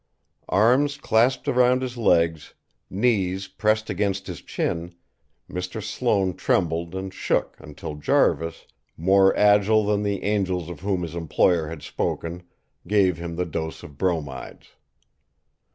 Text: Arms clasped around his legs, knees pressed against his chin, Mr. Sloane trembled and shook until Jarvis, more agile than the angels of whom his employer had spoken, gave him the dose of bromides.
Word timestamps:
Arms 0.49 0.97
clasped 0.97 1.47
around 1.47 1.83
his 1.83 1.95
legs, 1.95 2.55
knees 2.89 3.47
pressed 3.47 3.87
against 3.87 4.25
his 4.25 4.41
chin, 4.41 4.95
Mr. 5.47 5.79
Sloane 5.79 6.33
trembled 6.33 6.95
and 6.95 7.13
shook 7.13 7.55
until 7.59 7.93
Jarvis, 7.93 8.65
more 8.97 9.37
agile 9.37 9.85
than 9.85 10.01
the 10.01 10.23
angels 10.23 10.71
of 10.71 10.79
whom 10.79 11.03
his 11.03 11.13
employer 11.13 11.67
had 11.67 11.83
spoken, 11.83 12.41
gave 12.87 13.17
him 13.19 13.35
the 13.35 13.45
dose 13.45 13.83
of 13.83 13.99
bromides. 13.99 14.69